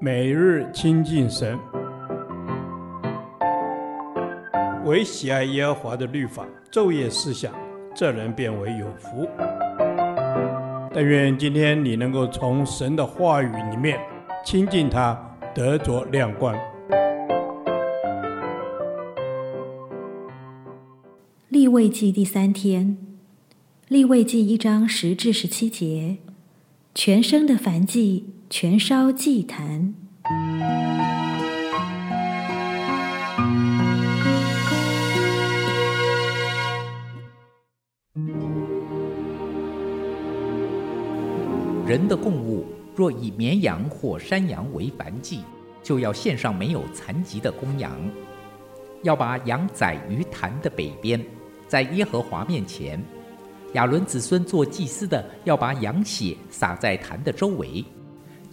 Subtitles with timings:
[0.00, 1.58] 每日亲近神，
[4.84, 7.54] 唯喜爱耶和华的律法，昼夜思想，
[7.94, 9.26] 这人便为有福。
[10.92, 13.98] 但愿今天你能够从神的话语里面
[14.44, 15.18] 亲近他，
[15.54, 16.54] 得着亮光。
[21.48, 22.98] 立位记第三天，
[23.88, 26.18] 立位记一章十至十七节，
[26.94, 29.92] 全生的燔祭，全烧祭坛。
[41.84, 42.64] 人的供物，
[42.94, 45.40] 若以绵羊或山羊为燔祭，
[45.82, 47.90] 就要献上没有残疾的公羊，
[49.02, 51.20] 要把羊宰于坛的北边。
[51.66, 53.02] 在耶和华面前，
[53.72, 57.84] 亚伦子孙做祭司的要把羊血洒在坛的周围，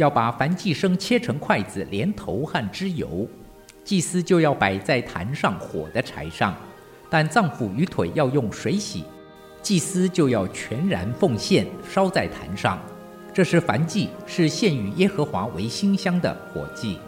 [0.00, 3.28] 要把燔祭牲切成筷子，连头和脂油，
[3.84, 6.56] 祭司就要摆在坛上火的柴上，
[7.10, 9.04] 但脏腑与腿要用水洗，
[9.60, 12.80] 祭司就要全然奉献，烧在坛上。
[13.34, 16.98] 这是燔祭，是献与耶和华为馨香的火祭。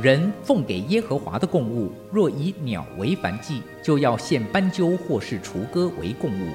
[0.00, 6.54] 人奉给耶和华的供物，若以鸟为燔祭，就要献斑鸠或是雏鸽为供物。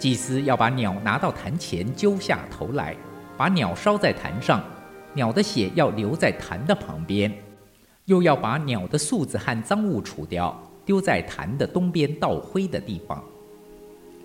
[0.00, 2.96] 祭司要把鸟拿到坛前，揪下头来，
[3.36, 4.64] 把鸟烧在坛上，
[5.12, 7.32] 鸟的血要流在坛的旁边，
[8.06, 13.22] 又要把鸟的嗉子和脏物除掉，丢在坛的东边倒灰的地方。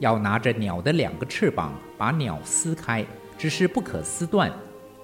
[0.00, 3.04] 要拿着鸟的两个翅膀，把鸟撕开，
[3.36, 4.52] 只是不可撕断。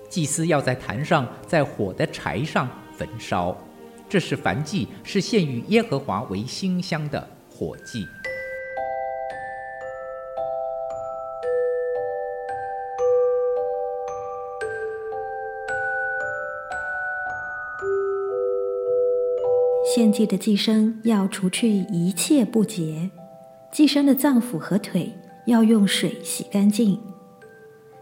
[0.08, 2.68] 祭司要在坛上，在火的柴上。
[2.96, 3.56] 焚烧，
[4.08, 8.06] 这是燔祭，是献与耶和华为馨香的火祭。
[19.94, 23.08] 献祭的祭牲要除去一切不洁，
[23.70, 25.12] 祭牲的脏腑和腿
[25.46, 26.98] 要用水洗干净。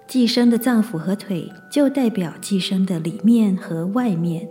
[0.09, 4.49] 祭牲的脏腑和腿就代表祭牲的里面和外面。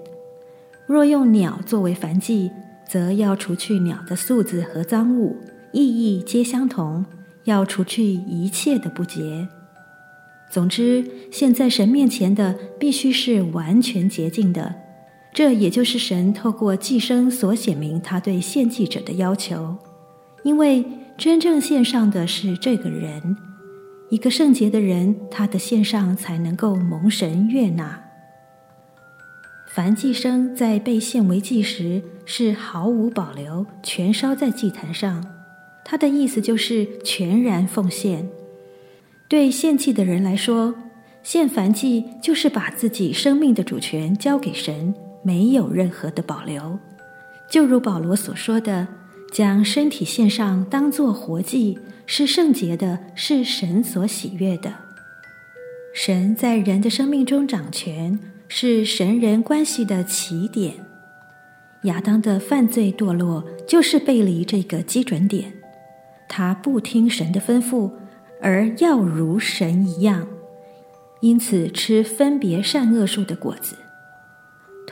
[0.86, 2.52] 若用鸟作为燔祭，
[2.88, 5.36] 则要除去鸟的素子和脏物，
[5.72, 7.04] 意义皆相同，
[7.46, 9.48] 要除去一切的不洁。
[10.52, 14.76] 总之，献在神面前的必须是完全洁净的，
[15.34, 19.78] 这也就是神透过祭牲所显明他对献祭者的要求。
[20.44, 20.84] 因为
[21.18, 23.38] 真正献上的是这个人，
[24.10, 28.04] 一个圣洁的人，他的献上才能够蒙神悦纳。
[29.74, 35.26] 燔祭牲在被献为祭时是毫无保留，全烧在祭坛上。
[35.86, 38.28] 他的意思就是全然奉献。
[39.30, 40.76] 对献祭的人来说，
[41.24, 44.94] 献燔祭就是把自己生命的主权交给神，
[45.24, 46.80] 没有任何的保留。
[47.50, 48.88] 就如保罗所说的，
[49.32, 54.74] 将身体献上当作活祭，是圣洁的，是神所喜悦的。
[55.94, 58.20] 神在人的生命中掌权。
[58.54, 60.74] 是神人关系的起点。
[61.84, 65.54] 亚当的犯罪堕落就是背离这个基准点，
[66.28, 67.90] 他不听神的吩咐，
[68.42, 70.28] 而要如神一样，
[71.22, 73.78] 因此吃分别善恶树的果子。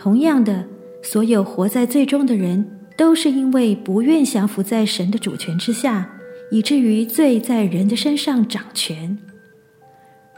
[0.01, 0.65] 同样的，
[1.03, 2.65] 所有活在罪中的人，
[2.97, 6.09] 都是因为不愿降服在神的主权之下，
[6.51, 9.17] 以至于罪在人的身上掌权。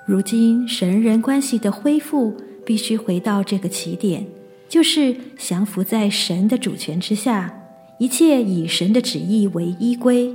[0.07, 2.35] 如今神人关系的恢复。
[2.63, 4.23] 必须回到这个起点，
[4.69, 7.51] 就是降服在神的主权之下，
[7.97, 10.31] 一切以神的旨意为依归。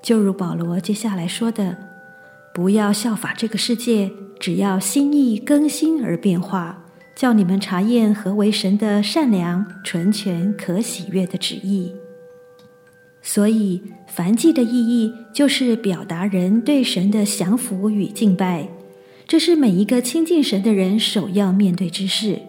[0.00, 1.76] 就如保罗接下来说的
[2.54, 6.81] ：“不要效法这个世界，只要心意更新而变化，
[7.14, 11.92] 叫你们查验何为神的善良、纯全、可喜悦的旨意。”
[13.24, 13.80] 所以，
[14.12, 18.68] 燔祭的意义就是表达人对神的降服与敬拜。
[19.28, 22.40] 这是每一个亲近神的人首要面对之事。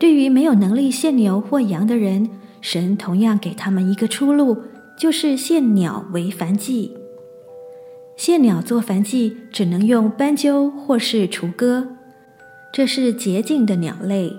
[0.00, 2.30] 对于没有能力献牛或羊的人，
[2.60, 4.56] 神同样给他们一个出路，
[4.96, 6.96] 就是献鸟为燔祭。
[8.16, 11.86] 献鸟做燔祭，只能用斑鸠或是雏鸽，
[12.72, 14.34] 这是洁净的鸟类。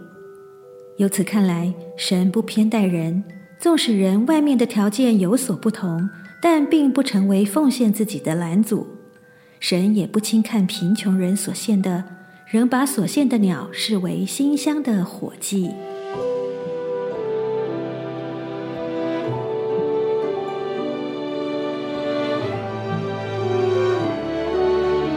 [0.97, 3.24] 由此看来，神不偏待人，
[3.59, 6.09] 纵使人外面的条件有所不同，
[6.41, 8.88] 但并不成为奉献自己的拦阻。
[9.59, 12.03] 神也不轻看贫穷人所献的，
[12.47, 15.69] 仍把所献的鸟视为馨香的火祭。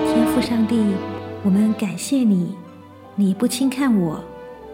[0.05, 0.77] 天父上帝，
[1.43, 2.55] 我们感谢你，
[3.19, 4.23] 你不轻看我，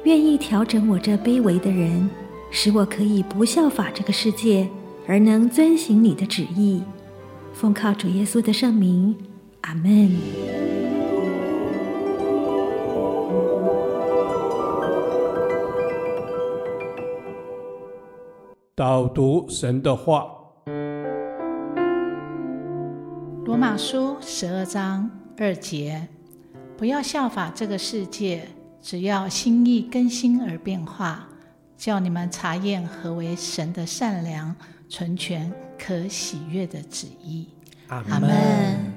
[0.02, 2.10] 愿意调整我这卑微的人，
[2.50, 4.68] 使我可以不效法这个世界，
[5.06, 6.82] 而能遵行你的旨意。
[7.52, 9.16] 奉靠主耶稣的圣名，
[9.60, 10.10] 阿门。
[18.74, 20.26] 导读神的话，
[23.44, 26.08] 《罗马书》十二章二节。
[26.76, 28.48] 不要效法这个世界，
[28.82, 31.28] 只要心意更新而变化，
[31.76, 34.54] 叫你们查验何为神的善良、
[34.88, 37.46] 纯全、可喜悦的旨意。
[37.88, 38.92] 阿门。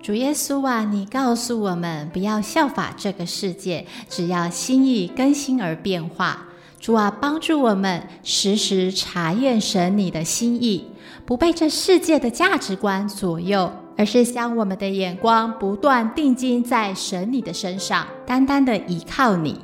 [0.00, 6.46] 主耶稣啊，你告诉我们不要效法这个世界，只要心意更新而变化。
[6.78, 10.86] 主啊，帮助我们时时查验神你的心意，
[11.24, 13.72] 不被这世界的价值观左右。
[13.96, 19.60] 而是将我们的眼光不断定睛在神你的身上，单单的依靠你。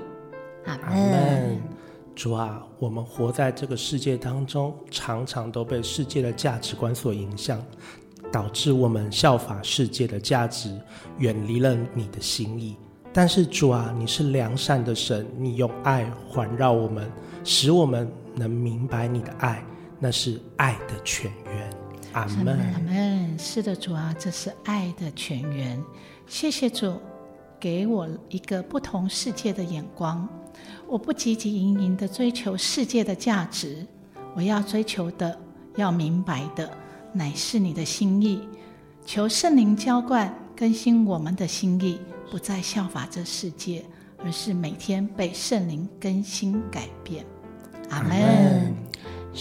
[0.66, 1.60] 阿门。
[2.14, 7.62] 主啊，我们活在这个世界当中，常常都被世界的价值观所影响，
[8.30, 10.78] 导致我们效法世界的价值，
[11.18, 12.76] 远离了你的心意。
[13.12, 17.10] 但是主啊，你是良善的神，你用爱环绕我们，
[17.42, 19.64] 使我们能明白你的爱，
[19.98, 21.70] 那是爱的泉源。
[22.12, 22.58] 阿门。
[23.40, 25.82] 是的，主啊，这是爱的泉源。
[26.26, 27.00] 谢谢主，
[27.58, 30.28] 给我一个不同世界的眼光。
[30.86, 33.86] 我不汲汲营营的追求世界的价值，
[34.36, 35.36] 我要追求的、
[35.76, 36.70] 要明白的，
[37.14, 38.46] 乃是你的心意。
[39.06, 41.98] 求圣灵浇灌、更新我们的心意，
[42.30, 43.82] 不再效法这世界，
[44.18, 47.24] 而是每天被圣灵更新改变。
[47.88, 48.39] 阿门。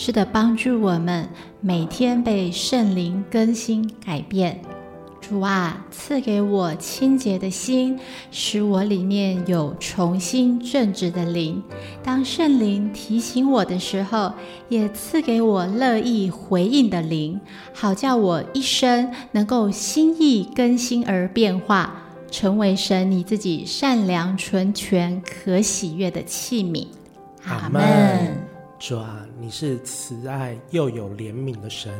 [0.01, 1.27] 是的，帮助我们
[1.59, 4.57] 每天被圣灵更新改变。
[5.19, 7.99] 主啊，赐给我清洁的心，
[8.31, 11.61] 使我里面有重新正直的灵。
[12.01, 14.31] 当圣灵提醒我的时候，
[14.69, 17.37] 也赐给我乐意回应的灵，
[17.73, 21.93] 好叫我一生能够心意更新而变化，
[22.31, 26.87] 成为神你自己善良、纯全、可喜悦的器皿。
[27.43, 28.47] 阿门。
[28.79, 31.93] 主啊，你是慈爱又有怜悯的神，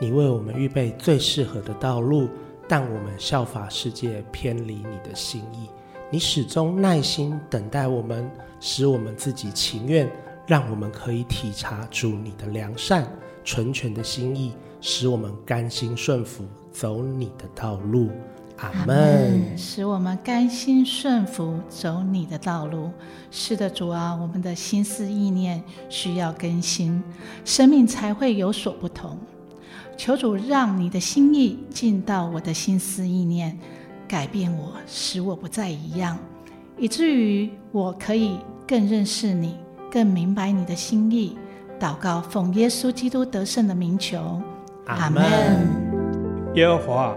[0.00, 2.28] 你为我们预备最适合的道路，
[2.66, 5.68] 但我们效法世界，偏离你的心意。
[6.10, 8.28] 你始终耐心等待我们，
[8.58, 10.10] 使我们自己情愿，
[10.48, 13.08] 让我们可以体察主你的良善、
[13.44, 18.10] 纯全的心意，使我们甘心顺服，走你的道路。
[18.60, 22.90] 阿门，使我们甘心顺服，走你的道路。
[23.30, 27.02] 是的，主啊，我们的心思意念需要更新，
[27.42, 29.16] 生命才会有所不同。
[29.96, 33.58] 求主让你的心意进到我的心思意念，
[34.06, 36.18] 改变我，使我不再一样，
[36.76, 38.36] 以至于我可以
[38.66, 39.56] 更认识你，
[39.90, 41.38] 更明白你的心意。
[41.78, 44.38] 祷告，奉耶稣基督得胜的名求。
[44.84, 45.24] 阿门。
[46.56, 47.16] 耶和华。